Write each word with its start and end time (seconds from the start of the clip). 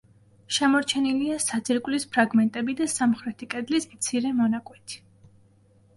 შემორჩენილია 0.55 1.35
საძირკვლის 1.43 2.07
ფრაგმენტები 2.15 2.77
და 2.81 2.89
სამხრეთი 2.95 3.51
კედლის 3.55 3.89
მცირე 3.95 4.33
მონაკვეთი. 4.43 5.03